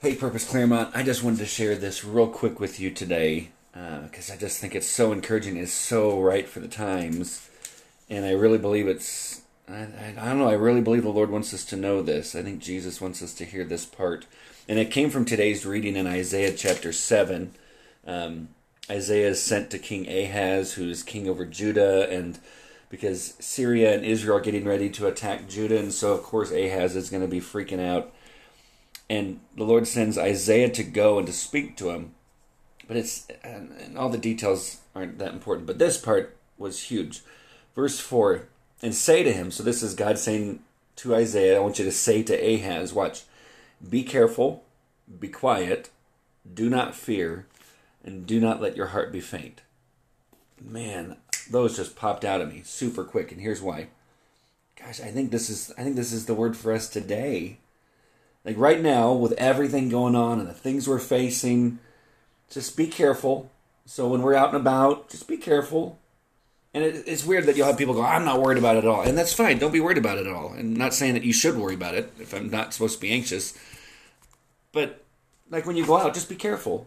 [0.00, 4.30] Hey, Purpose Claremont, I just wanted to share this real quick with you today because
[4.30, 5.56] uh, I just think it's so encouraging.
[5.56, 7.50] It's so right for the times.
[8.08, 11.30] And I really believe it's, I, I, I, don't know, I really believe the Lord
[11.30, 12.36] wants us to know this.
[12.36, 14.24] I think Jesus wants us to hear this part.
[14.68, 17.50] And it came from today's reading in Isaiah chapter 7.
[18.06, 18.50] Um,
[18.88, 22.38] Isaiah is sent to King Ahaz, who's king over Judah, and
[22.88, 26.94] because Syria and Israel are getting ready to attack Judah, and so of course Ahaz
[26.94, 28.12] is going to be freaking out
[29.10, 32.14] and the Lord sends Isaiah to go and to speak to him.
[32.86, 35.66] But it's and, all the details aren't that important.
[35.66, 37.22] But this part was huge.
[37.74, 38.48] Verse four,
[38.82, 39.50] and say to him.
[39.50, 40.60] So this is God saying
[40.96, 43.22] to Isaiah, I want you to say to Ahaz, watch,
[43.88, 44.64] be careful,
[45.20, 45.90] be quiet,
[46.52, 47.46] do not fear,
[48.04, 49.62] and do not let your heart be faint.
[50.60, 51.16] Man,
[51.50, 53.88] those just popped out of me super quick, and here's why.
[54.76, 57.58] Gosh, I think this is I think this is the word for us today
[58.44, 61.78] like right now, with everything going on and the things we're facing,
[62.50, 63.50] just be careful.
[63.84, 65.98] So when we're out and about, just be careful.
[66.74, 68.86] And it, it's weird that you'll have people go, I'm not worried about it at
[68.86, 69.02] all.
[69.02, 69.58] And that's fine.
[69.58, 70.52] Don't be worried about it at all.
[70.52, 73.10] And not saying that you should worry about it if I'm not supposed to be
[73.10, 73.58] anxious.
[74.72, 75.04] But
[75.50, 76.86] like when you go out, just be careful.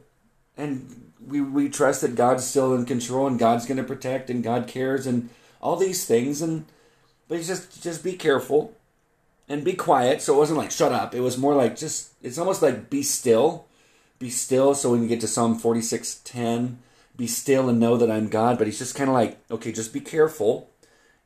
[0.57, 4.43] And we, we trust that God's still in control and God's going to protect and
[4.43, 6.41] God cares and all these things.
[6.41, 6.65] And
[7.27, 8.75] but just just be careful
[9.51, 10.21] and be quiet.
[10.21, 11.13] So it wasn't like shut up.
[11.13, 13.65] It was more like just it's almost like be still.
[14.17, 14.73] Be still.
[14.73, 16.79] So when you get to Psalm 46 10,
[17.17, 18.57] be still and know that I'm God.
[18.57, 20.69] But he's just kind of like, okay, just be careful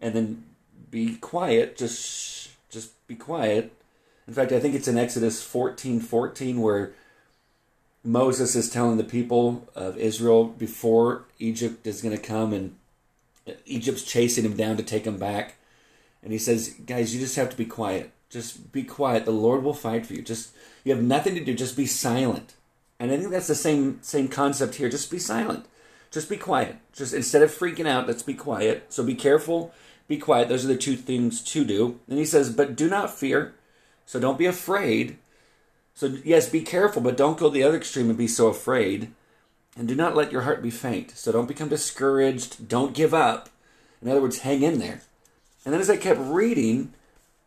[0.02, 0.44] and then
[0.90, 1.78] be quiet.
[1.78, 3.72] Just just be quiet.
[4.28, 6.94] In fact, I think it's in Exodus 14 14 where
[8.04, 12.76] Moses is telling the people of Israel before Egypt is going to come and
[13.66, 15.56] Egypt's chasing him down to take him back.
[16.26, 18.12] And he says, guys, you just have to be quiet.
[18.30, 19.24] Just be quiet.
[19.24, 20.24] The Lord will fight for you.
[20.24, 21.54] Just you have nothing to do.
[21.54, 22.56] Just be silent.
[23.00, 24.90] And I think that's the same same concept here.
[24.90, 25.68] Just be silent.
[26.12, 26.78] Just be quiet.
[26.94, 28.86] Just instead of freaking out, let's be quiet.
[28.90, 29.74] So be careful,
[30.08, 30.50] be quiet.
[30.50, 32.00] Those are the two things to do.
[32.08, 33.54] And he says, but do not fear.
[34.06, 35.18] So don't be afraid.
[35.94, 39.12] So yes, be careful, but don't go the other extreme and be so afraid.
[39.78, 41.12] And do not let your heart be faint.
[41.12, 42.68] So don't become discouraged.
[42.68, 43.50] Don't give up.
[44.02, 45.02] In other words, hang in there.
[45.66, 46.94] And then as I kept reading,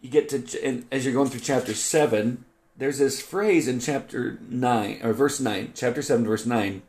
[0.01, 2.45] you get to and as you're going through chapter 7
[2.77, 6.83] there's this phrase in chapter 9 or verse 9 chapter 7 verse 9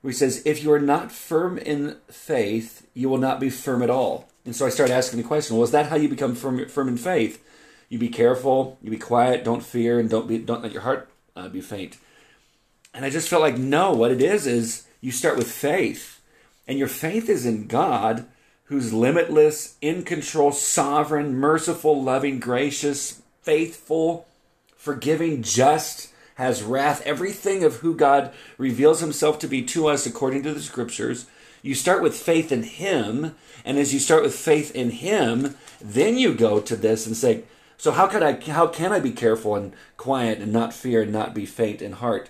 [0.00, 3.82] where he says if you are not firm in faith you will not be firm
[3.82, 4.28] at all.
[4.44, 6.88] And so i started asking the question well is that how you become firm, firm
[6.88, 7.42] in faith?
[7.88, 11.08] You be careful you be quiet don't fear and don't be don't let your heart
[11.34, 11.96] uh, be faint.
[12.92, 16.20] And i just felt like no what it is is you start with faith.
[16.66, 18.26] And your faith is in god
[18.68, 24.26] who's limitless, in control, sovereign, merciful, loving, gracious, faithful,
[24.76, 30.42] forgiving, just, has wrath, everything of who God reveals himself to be to us according
[30.44, 31.26] to the scriptures.
[31.62, 33.34] You start with faith in him,
[33.64, 37.44] and as you start with faith in him, then you go to this and say,
[37.78, 41.12] so how can I how can I be careful and quiet and not fear and
[41.12, 42.28] not be faint in heart?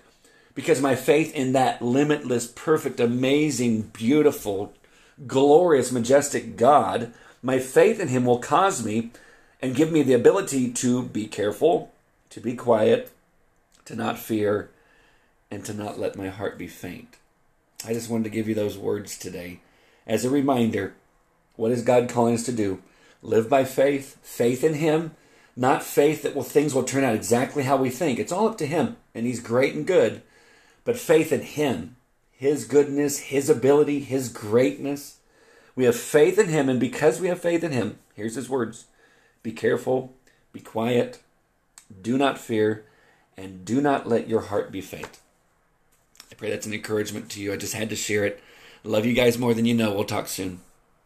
[0.54, 4.74] Because my faith in that limitless, perfect, amazing, beautiful,
[5.26, 7.12] glorious, majestic God,
[7.42, 9.10] my faith in Him will cause me
[9.60, 11.92] and give me the ability to be careful,
[12.30, 13.10] to be quiet,
[13.84, 14.70] to not fear,
[15.50, 17.16] and to not let my heart be faint.
[17.86, 19.60] I just wanted to give you those words today
[20.06, 20.94] as a reminder.
[21.56, 22.82] What is God calling us to do?
[23.22, 25.12] Live by faith, faith in Him,
[25.56, 28.18] not faith that well things will turn out exactly how we think.
[28.18, 30.22] It's all up to Him, and He's great and good,
[30.84, 31.96] but faith in Him
[32.38, 35.16] his goodness, His ability, His greatness.
[35.74, 38.86] We have faith in Him, and because we have faith in Him, here's His words
[39.42, 40.14] Be careful,
[40.52, 41.20] be quiet,
[42.00, 42.84] do not fear,
[43.36, 45.18] and do not let your heart be faint.
[46.30, 47.52] I pray that's an encouragement to you.
[47.52, 48.40] I just had to share it.
[48.84, 49.92] Love you guys more than you know.
[49.92, 50.60] We'll talk soon.